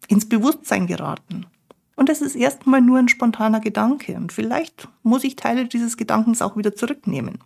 ins 0.08 0.28
Bewusstsein 0.28 0.88
geraten. 0.88 1.46
Und 1.94 2.08
es 2.08 2.20
ist 2.20 2.34
erstmal 2.34 2.80
nur 2.80 2.98
ein 2.98 3.08
spontaner 3.08 3.60
Gedanke 3.60 4.16
und 4.16 4.32
vielleicht 4.32 4.88
muss 5.04 5.22
ich 5.22 5.36
Teile 5.36 5.66
dieses 5.66 5.96
Gedankens 5.96 6.42
auch 6.42 6.56
wieder 6.56 6.74
zurücknehmen. 6.74 7.38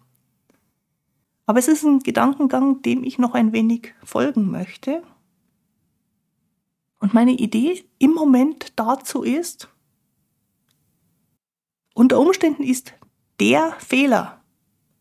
Aber 1.48 1.58
es 1.58 1.66
ist 1.66 1.82
ein 1.82 2.00
Gedankengang, 2.00 2.82
dem 2.82 3.02
ich 3.02 3.18
noch 3.18 3.32
ein 3.32 3.54
wenig 3.54 3.94
folgen 4.04 4.50
möchte. 4.50 5.02
Und 6.98 7.14
meine 7.14 7.32
Idee 7.32 7.86
im 7.98 8.12
Moment 8.12 8.74
dazu 8.76 9.22
ist, 9.22 9.70
unter 11.94 12.20
Umständen 12.20 12.62
ist 12.62 12.92
der 13.40 13.72
Fehler, 13.78 14.44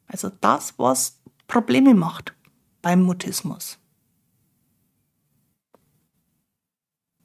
also 0.08 0.30
das, 0.40 0.80
was 0.80 1.22
Probleme 1.48 1.94
macht 1.94 2.34
beim 2.82 3.04
Mutismus, 3.04 3.78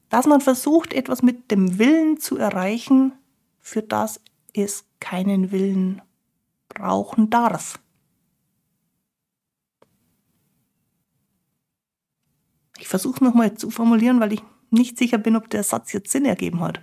dass 0.08 0.26
man 0.26 0.40
versucht, 0.40 0.92
etwas 0.92 1.22
mit 1.22 1.52
dem 1.52 1.78
Willen 1.78 2.18
zu 2.18 2.38
erreichen, 2.38 3.12
für 3.60 3.82
das 3.82 4.20
es 4.52 4.84
keinen 4.98 5.52
Willen 5.52 6.02
brauchen 6.68 7.30
darf. 7.30 7.81
Ich 12.82 12.88
versuche 12.88 13.22
nochmal 13.22 13.56
zu 13.56 13.70
formulieren, 13.70 14.18
weil 14.18 14.32
ich 14.32 14.42
nicht 14.70 14.98
sicher 14.98 15.16
bin, 15.16 15.36
ob 15.36 15.48
der 15.48 15.62
Satz 15.62 15.92
jetzt 15.92 16.10
Sinn 16.10 16.24
ergeben 16.24 16.58
hat. 16.62 16.80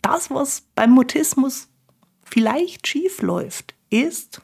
Das, 0.00 0.30
was 0.30 0.62
beim 0.74 0.92
Mutismus 0.92 1.68
vielleicht 2.24 2.86
schief 2.86 3.20
läuft, 3.20 3.74
ist, 3.90 4.40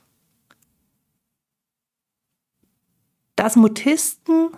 dass 3.34 3.56
Mutisten 3.56 4.50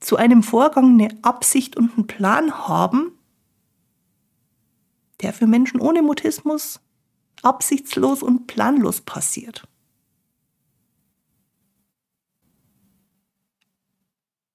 zu 0.00 0.16
einem 0.16 0.42
Vorgang 0.42 0.94
eine 1.00 1.16
Absicht 1.22 1.76
und 1.76 1.94
einen 1.94 2.08
Plan 2.08 2.66
haben, 2.66 3.12
der 5.20 5.32
für 5.32 5.46
Menschen 5.46 5.78
ohne 5.80 6.02
Mutismus 6.02 6.80
absichtslos 7.42 8.24
und 8.24 8.48
planlos 8.48 9.02
passiert. 9.02 9.68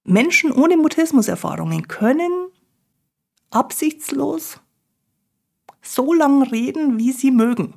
Menschen 0.03 0.51
ohne 0.51 0.77
Mutismuserfahrungen 0.77 1.87
können 1.87 2.49
absichtslos 3.49 4.59
so 5.81 6.13
lange 6.13 6.51
reden, 6.51 6.97
wie 6.97 7.11
sie 7.11 7.31
mögen. 7.31 7.75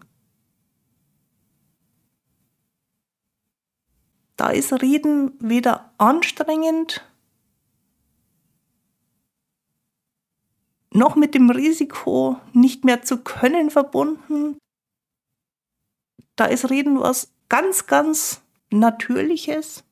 Da 4.37 4.51
ist 4.51 4.73
Reden 4.83 5.33
weder 5.41 5.93
anstrengend 5.99 7.05
noch 10.91 11.17
mit 11.17 11.35
dem 11.35 11.51
Risiko, 11.51 12.41
nicht 12.53 12.85
mehr 12.85 13.03
zu 13.03 13.19
können, 13.23 13.71
verbunden. 13.71 14.59
Da 16.37 16.47
ist 16.47 16.71
Reden 16.71 17.01
was 17.01 17.33
ganz, 17.49 17.87
ganz 17.87 18.43
Natürliches, 18.71 19.85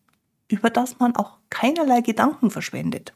über 0.54 0.70
das 0.70 0.98
man 1.00 1.16
auch 1.16 1.38
keinerlei 1.50 2.00
Gedanken 2.00 2.50
verschwendet. 2.50 3.12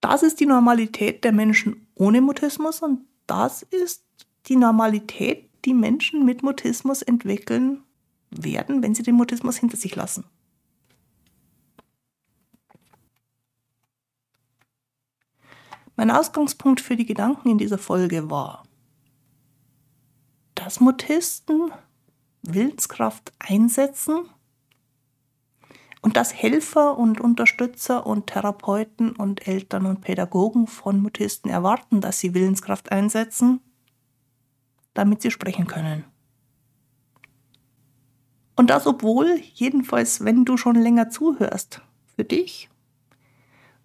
Das 0.00 0.22
ist 0.22 0.40
die 0.40 0.46
Normalität 0.46 1.24
der 1.24 1.32
Menschen 1.32 1.86
ohne 1.94 2.20
Mutismus 2.20 2.80
und 2.80 3.04
das 3.26 3.62
ist 3.62 4.04
die 4.46 4.56
Normalität, 4.56 5.50
die 5.64 5.74
Menschen 5.74 6.24
mit 6.24 6.42
Mutismus 6.42 7.02
entwickeln 7.02 7.82
werden, 8.30 8.82
wenn 8.82 8.94
sie 8.94 9.02
den 9.02 9.16
Mutismus 9.16 9.58
hinter 9.58 9.76
sich 9.76 9.94
lassen. 9.96 10.24
Mein 15.96 16.10
Ausgangspunkt 16.10 16.80
für 16.80 16.96
die 16.96 17.04
Gedanken 17.04 17.50
in 17.50 17.58
dieser 17.58 17.76
Folge 17.76 18.30
war, 18.30 18.62
dass 20.54 20.80
Mutisten 20.80 21.72
Willenskraft 22.42 23.32
einsetzen 23.38 24.28
und 26.02 26.16
dass 26.16 26.34
Helfer 26.34 26.96
und 26.96 27.20
Unterstützer 27.20 28.06
und 28.06 28.26
Therapeuten 28.28 29.12
und 29.12 29.46
Eltern 29.46 29.86
und 29.86 30.00
Pädagogen 30.00 30.66
von 30.66 31.00
Mutisten 31.00 31.50
erwarten, 31.50 32.00
dass 32.00 32.20
sie 32.20 32.34
Willenskraft 32.34 32.90
einsetzen, 32.90 33.60
damit 34.94 35.22
sie 35.22 35.30
sprechen 35.30 35.66
können. 35.66 36.04
Und 38.56 38.70
das 38.70 38.86
obwohl, 38.86 39.40
jedenfalls 39.54 40.24
wenn 40.24 40.44
du 40.44 40.56
schon 40.56 40.76
länger 40.76 41.10
zuhörst, 41.10 41.82
für 42.16 42.24
dich 42.24 42.68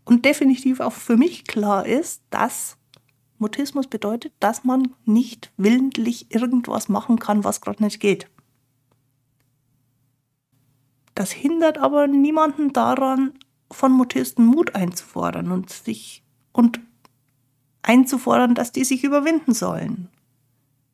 und 0.03 0.25
definitiv 0.25 0.81
auch 0.81 0.91
für 0.91 1.15
mich 1.15 1.45
klar 1.45 1.85
ist, 1.85 2.21
dass 2.29 2.77
Mutismus 3.37 3.87
bedeutet, 3.87 4.33
dass 4.39 4.63
man 4.63 4.93
nicht 5.05 5.51
willentlich 5.57 6.33
irgendwas 6.33 6.89
machen 6.89 7.19
kann, 7.19 7.43
was 7.43 7.61
gerade 7.61 7.83
nicht 7.83 7.99
geht. 7.99 8.29
Das 11.15 11.31
hindert 11.31 11.77
aber 11.77 12.07
niemanden 12.07 12.73
daran, 12.73 13.33
von 13.71 13.91
Mutisten 13.91 14.45
Mut 14.45 14.75
einzufordern 14.75 15.51
und 15.51 15.69
sich 15.71 16.23
und 16.51 16.79
einzufordern, 17.81 18.53
dass 18.53 18.71
die 18.71 18.83
sich 18.83 19.03
überwinden 19.03 19.53
sollen. 19.53 20.09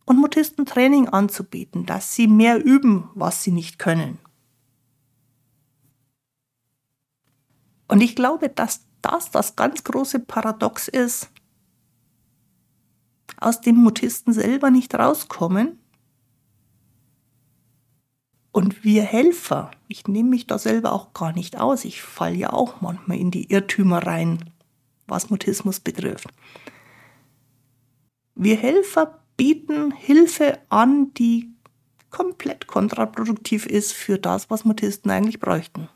Und 0.06 0.18
Mutisten 0.18 0.66
Training 0.66 1.08
anzubieten, 1.10 1.86
dass 1.86 2.16
sie 2.16 2.28
mehr 2.28 2.64
üben, 2.64 3.10
was 3.14 3.44
sie 3.44 3.52
nicht 3.52 3.80
können. 3.80 4.20
Und 7.88 8.02
ich 8.02 8.16
glaube, 8.16 8.50
dass 8.50 8.86
das 9.02 9.32
das 9.32 9.56
ganz 9.56 9.84
große 9.84 10.20
Paradox 10.20 10.88
ist, 10.88 11.30
aus 13.38 13.62
dem 13.62 13.76
Mutisten 13.76 14.34
selber 14.34 14.70
nicht 14.72 14.94
rauskommen. 14.96 15.81
Und 18.52 18.84
wir 18.84 19.04
Helfer, 19.04 19.72
ich 19.88 20.08
nehme 20.08 20.30
mich 20.30 20.46
da 20.46 20.58
selber 20.58 20.92
auch 20.92 21.14
gar 21.14 21.34
nicht 21.34 21.58
aus, 21.58 21.86
ich 21.86 22.02
falle 22.02 22.36
ja 22.36 22.52
auch 22.52 22.82
manchmal 22.82 23.18
in 23.18 23.32
die 23.32 23.50
Irrtümer 23.52 24.06
rein, 24.06 24.52
was 25.08 25.30
Mutismus 25.30 25.80
betrifft. 25.80 26.28
Wir 28.36 28.58
Helfer 28.58 29.24
bieten 29.38 29.92
Hilfe 29.92 30.60
an, 30.70 31.14
die 31.14 31.50
komplett 32.10 32.68
kontraproduktiv 32.68 33.66
ist 33.66 33.94
für 33.94 34.20
das, 34.20 34.50
was 34.50 34.66
Mutisten 34.66 35.10
eigentlich 35.10 35.40
bräuchten. 35.40 35.88